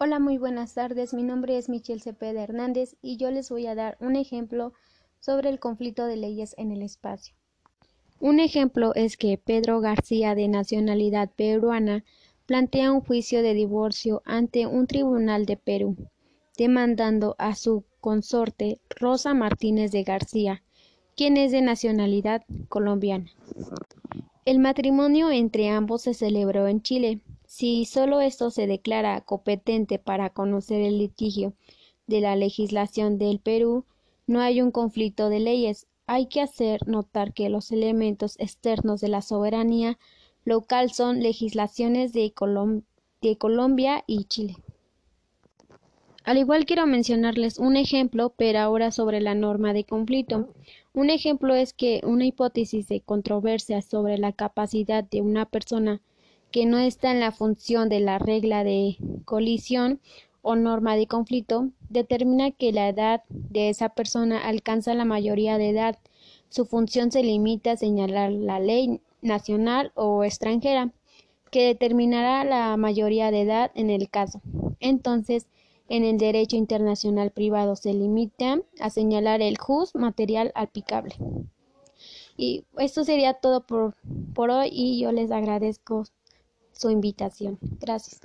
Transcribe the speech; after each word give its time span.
Hola, 0.00 0.20
muy 0.20 0.38
buenas 0.38 0.74
tardes. 0.74 1.12
Mi 1.12 1.24
nombre 1.24 1.58
es 1.58 1.68
Michelle 1.68 1.98
Cepeda 1.98 2.44
Hernández 2.44 2.94
y 3.02 3.16
yo 3.16 3.32
les 3.32 3.50
voy 3.50 3.66
a 3.66 3.74
dar 3.74 3.96
un 3.98 4.14
ejemplo 4.14 4.72
sobre 5.18 5.48
el 5.48 5.58
conflicto 5.58 6.06
de 6.06 6.14
leyes 6.14 6.54
en 6.56 6.70
el 6.70 6.82
espacio. 6.82 7.34
Un 8.20 8.38
ejemplo 8.38 8.94
es 8.94 9.16
que 9.16 9.36
Pedro 9.44 9.80
García, 9.80 10.36
de 10.36 10.46
nacionalidad 10.46 11.30
peruana, 11.34 12.04
plantea 12.46 12.92
un 12.92 13.00
juicio 13.00 13.42
de 13.42 13.54
divorcio 13.54 14.22
ante 14.24 14.68
un 14.68 14.86
tribunal 14.86 15.46
de 15.46 15.56
Perú, 15.56 15.96
demandando 16.56 17.34
a 17.36 17.56
su 17.56 17.82
consorte 18.00 18.78
Rosa 18.90 19.34
Martínez 19.34 19.90
de 19.90 20.04
García, 20.04 20.62
quien 21.16 21.36
es 21.36 21.50
de 21.50 21.60
nacionalidad 21.60 22.44
colombiana. 22.68 23.32
El 24.44 24.60
matrimonio 24.60 25.32
entre 25.32 25.70
ambos 25.70 26.02
se 26.02 26.14
celebró 26.14 26.68
en 26.68 26.82
Chile, 26.82 27.20
si 27.48 27.86
solo 27.86 28.20
esto 28.20 28.50
se 28.50 28.66
declara 28.66 29.22
competente 29.22 29.98
para 29.98 30.28
conocer 30.28 30.82
el 30.82 30.98
litigio 30.98 31.54
de 32.06 32.20
la 32.20 32.36
legislación 32.36 33.16
del 33.16 33.40
Perú, 33.40 33.86
no 34.26 34.40
hay 34.42 34.60
un 34.60 34.70
conflicto 34.70 35.30
de 35.30 35.40
leyes. 35.40 35.86
Hay 36.06 36.26
que 36.26 36.42
hacer 36.42 36.86
notar 36.86 37.32
que 37.32 37.48
los 37.48 37.72
elementos 37.72 38.38
externos 38.38 39.00
de 39.00 39.08
la 39.08 39.22
soberanía 39.22 39.98
local 40.44 40.92
son 40.92 41.20
legislaciones 41.20 42.12
de, 42.12 42.34
de 43.22 43.38
Colombia 43.38 44.04
y 44.06 44.24
Chile. 44.24 44.56
Al 46.24 46.36
igual 46.36 46.66
quiero 46.66 46.86
mencionarles 46.86 47.58
un 47.58 47.76
ejemplo, 47.76 48.34
pero 48.36 48.58
ahora 48.58 48.90
sobre 48.90 49.22
la 49.22 49.34
norma 49.34 49.72
de 49.72 49.84
conflicto. 49.84 50.50
Un 50.92 51.08
ejemplo 51.08 51.54
es 51.54 51.72
que 51.72 52.02
una 52.04 52.26
hipótesis 52.26 52.88
de 52.88 53.00
controversia 53.00 53.80
sobre 53.80 54.18
la 54.18 54.32
capacidad 54.32 55.02
de 55.02 55.22
una 55.22 55.46
persona 55.46 56.02
que 56.50 56.66
no 56.66 56.78
está 56.78 57.10
en 57.10 57.20
la 57.20 57.32
función 57.32 57.88
de 57.88 58.00
la 58.00 58.18
regla 58.18 58.64
de 58.64 58.96
colisión 59.24 60.00
o 60.42 60.56
norma 60.56 60.96
de 60.96 61.06
conflicto, 61.06 61.70
determina 61.88 62.50
que 62.50 62.72
la 62.72 62.88
edad 62.88 63.22
de 63.28 63.68
esa 63.68 63.90
persona 63.90 64.38
alcanza 64.46 64.94
la 64.94 65.04
mayoría 65.04 65.58
de 65.58 65.70
edad. 65.70 65.98
Su 66.48 66.64
función 66.64 67.12
se 67.12 67.22
limita 67.22 67.72
a 67.72 67.76
señalar 67.76 68.32
la 68.32 68.60
ley 68.60 69.00
nacional 69.20 69.92
o 69.94 70.24
extranjera 70.24 70.92
que 71.50 71.66
determinará 71.66 72.44
la 72.44 72.76
mayoría 72.76 73.30
de 73.30 73.42
edad 73.42 73.70
en 73.74 73.90
el 73.90 74.08
caso. 74.08 74.40
Entonces, 74.80 75.46
en 75.88 76.04
el 76.04 76.18
derecho 76.18 76.56
internacional 76.56 77.30
privado 77.30 77.74
se 77.74 77.94
limita 77.94 78.60
a 78.80 78.90
señalar 78.90 79.40
el 79.40 79.56
jus 79.58 79.94
material 79.94 80.52
aplicable. 80.54 81.14
Y 82.36 82.64
esto 82.78 83.04
sería 83.04 83.34
todo 83.34 83.66
por, 83.66 83.96
por 84.34 84.50
hoy 84.50 84.68
y 84.70 85.00
yo 85.00 85.12
les 85.12 85.30
agradezco 85.30 86.04
su 86.78 86.90
invitación. 86.90 87.58
Gracias. 87.80 88.20